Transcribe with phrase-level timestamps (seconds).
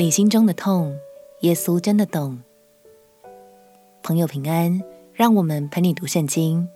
[0.00, 0.98] 你心中的痛，
[1.40, 2.40] 耶稣真的懂。
[4.02, 4.82] 朋友平安，
[5.12, 6.66] 让我们陪你读圣经，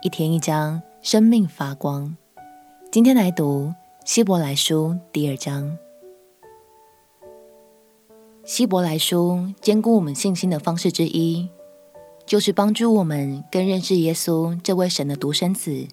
[0.00, 2.16] 一天一章，生命发光。
[2.90, 3.74] 今天来读
[4.06, 5.76] 希伯来书第二章。
[8.46, 11.50] 希伯来书坚固我们信心的方式之一，
[12.24, 15.86] 就是帮助我们更认识耶稣这位神的独生子，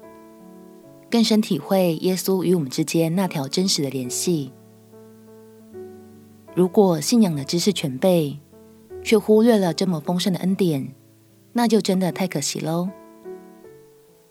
[1.11, 4.53] 更深体会耶稣与我们之间那条真实的联系。
[6.57, 8.39] 如果信仰的知识全备，
[9.03, 10.91] 却忽略了这么丰盛的恩典，
[11.53, 12.89] 那就真的太可惜喽。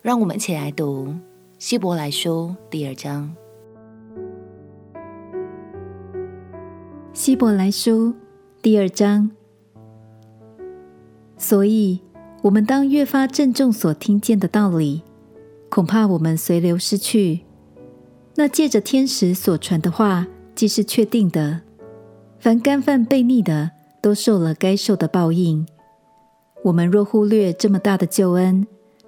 [0.02, 1.14] 让我们一起来读
[1.56, 3.32] 希伯来书第二章。
[7.12, 8.12] 希伯来书
[8.60, 9.30] 第二章，
[11.38, 12.00] 所以
[12.42, 15.04] 我们当越发郑重所听见的道理，
[15.68, 17.42] 恐怕我们随流失去。
[18.34, 21.62] 那借着天使所传的话，既是确定的。
[22.46, 25.66] 凡干犯悖逆的，都受了该受的报应。
[26.62, 28.64] 我们若忽略这么大的救恩，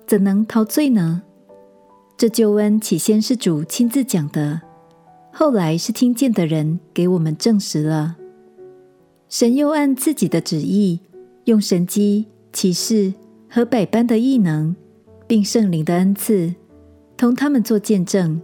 [0.08, 1.22] 怎能逃罪呢？
[2.16, 4.62] 这救恩起先是主亲自讲的，
[5.32, 8.16] 后来是听见的人给我们证实了。
[9.28, 10.98] 神又按自己的旨意，
[11.44, 13.14] 用神迹、启示
[13.48, 14.74] 和百般的异能，
[15.28, 16.56] 并圣灵的恩赐，
[17.16, 18.42] 同他们做见证。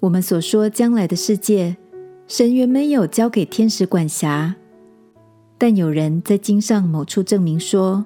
[0.00, 1.76] 我们所说将来的世界。
[2.28, 4.56] 神原没有交给天使管辖，
[5.56, 8.04] 但有人在经上某处证明说：“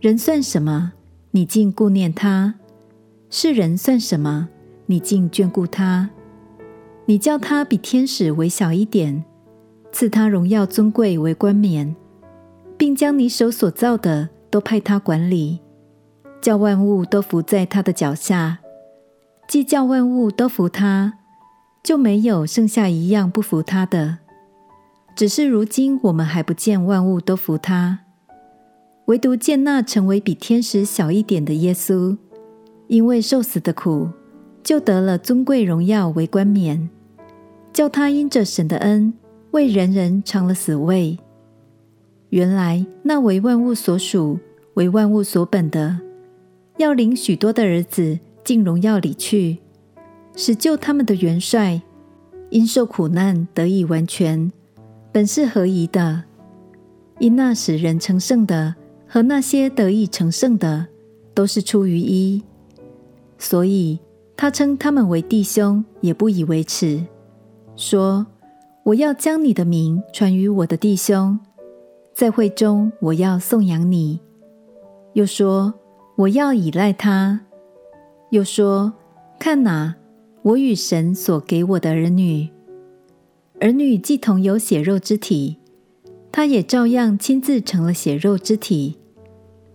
[0.00, 0.94] 人算什么？
[1.32, 2.54] 你竟顾念他；
[3.28, 4.48] 世人算什么？
[4.86, 6.08] 你竟眷顾他？
[7.04, 9.22] 你叫他比天使微小一点，
[9.92, 11.94] 赐他荣耀尊贵为冠冕，
[12.78, 15.60] 并将你手所造的都派他管理，
[16.40, 18.60] 叫万物都伏在他的脚下，
[19.46, 21.18] 既叫万物都服他。”
[21.86, 24.18] 就没有剩下一样不服他的，
[25.14, 28.00] 只是如今我们还不见万物都服他，
[29.04, 32.18] 唯独见那成为比天使小一点的耶稣，
[32.88, 34.08] 因为受死的苦，
[34.64, 36.90] 就得了尊贵荣耀为冠冕，
[37.72, 39.14] 叫他因着神的恩，
[39.52, 41.16] 为人人尝了死味。
[42.30, 44.40] 原来那为万物所属、
[44.74, 46.00] 为万物所本的，
[46.78, 49.58] 要领许多的儿子进荣耀里去。
[50.36, 51.80] 使救他们的元帅，
[52.50, 54.52] 因受苦难得以完全，
[55.10, 56.22] 本是合宜的。
[57.18, 58.74] 因那使人成圣的
[59.08, 60.86] 和那些得以成圣的，
[61.32, 62.42] 都是出于一，
[63.38, 63.98] 所以
[64.36, 67.02] 他称他们为弟兄，也不以为耻，
[67.74, 68.26] 说
[68.84, 71.38] ：“我要将你的名传于我的弟兄，
[72.12, 74.20] 在会中我要颂扬你。”
[75.14, 75.72] 又说
[76.16, 77.40] ：“我要倚赖他。”
[78.28, 78.92] 又说
[79.40, 79.96] ：“看哪。”
[80.46, 82.48] 我与神所给我的儿女，
[83.58, 85.56] 儿女既同有血肉之体，
[86.30, 88.96] 他也照样亲自成了血肉之体，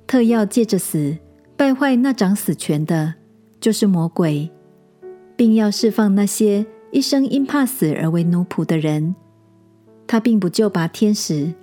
[0.08, 1.18] 特要借着死
[1.58, 3.16] 败坏那掌死权的，
[3.60, 4.50] 就是魔鬼，
[5.36, 9.14] 并要释放那些一生因怕死而为奴仆的人。
[10.08, 11.54] 他并不救拔天使，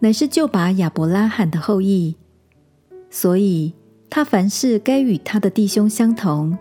[0.00, 2.16] 乃是救拔亚伯拉罕的后裔，
[3.10, 3.74] 所以
[4.10, 6.58] 他凡事该与他的弟兄相同。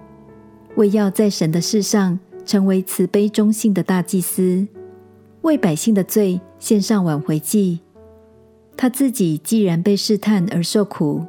[0.75, 4.67] 为要在神的事上成为慈悲忠信的大祭司，
[5.41, 7.79] 为百姓的罪献上挽回祭。
[8.77, 11.25] 他自己既然被试探而受苦，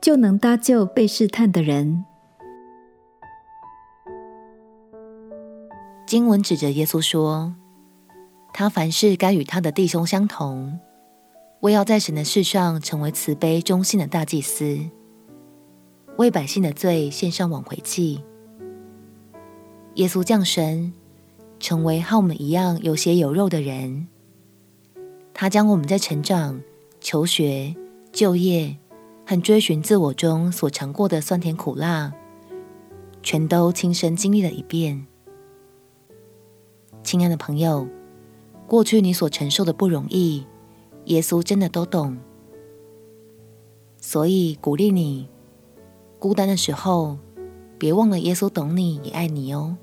[0.00, 2.04] 就能搭救被试探的人。
[6.06, 7.56] 经文指着耶稣说
[8.54, 10.78] ：“他凡事该与他的弟兄相同，
[11.58, 14.78] 为要在神的事上成为慈悲忠信的大祭司，
[16.18, 18.22] 为百姓的罪献上挽回祭。”
[19.96, 20.92] 耶稣降生，
[21.58, 24.08] 成为和我们一样有血有肉的人。
[25.32, 26.60] 他将我们在成长、
[27.00, 27.74] 求学、
[28.12, 28.76] 就业
[29.24, 32.12] 和追寻自我中所尝过的酸甜苦辣，
[33.22, 35.06] 全都亲身经历了一遍。
[37.02, 37.88] 亲爱的朋友，
[38.66, 40.44] 过去你所承受的不容易，
[41.06, 42.18] 耶稣真的都懂。
[43.98, 45.26] 所以鼓励你，
[46.18, 47.16] 孤单的时候，
[47.78, 49.78] 别忘了耶稣懂你，也爱你哦。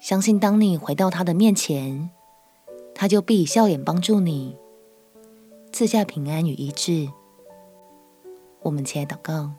[0.00, 2.08] 相信当你回到他的面前，
[2.94, 4.56] 他就必以笑脸帮助你，
[5.72, 7.06] 赐下平安与医治。
[8.62, 9.50] 我们起来祷告，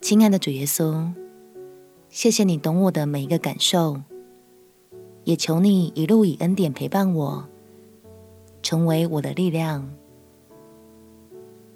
[0.00, 1.12] 亲爱的主耶稣，
[2.08, 4.02] 谢谢你懂我的每一个感受，
[5.22, 7.48] 也求你一路以恩典陪伴我，
[8.60, 9.88] 成为我的力量。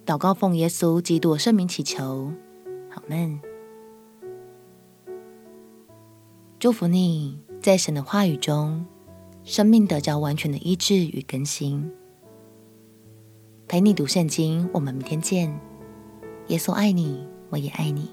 [0.04, 2.32] 祷告奉耶稣基督圣名祈求，
[2.90, 3.51] 阿们。
[6.62, 8.86] 祝福你在神的话语中
[9.42, 11.90] 生命得着完全的医治与更新。
[13.66, 15.52] 陪你读圣经，我们明天见。
[16.46, 18.08] 耶稣爱你，我也爱你。